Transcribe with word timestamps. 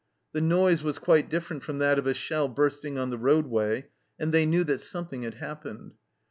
The 0.31 0.41
noise 0.41 0.81
was 0.81 0.97
quite 0.97 1.29
different 1.29 1.61
from 1.61 1.77
that 1.77 1.99
of 1.99 2.07
a 2.07 2.15
shell 2.15 2.47
bursting 2.47 2.97
on 2.97 3.11
the 3.11 3.19
roadway, 3.19 3.89
and 4.19 4.31
they 4.33 4.47
knew 4.47 4.63
that 4.63 4.81
something 4.81 5.21
had 5.21 5.35
happened. 5.35 5.93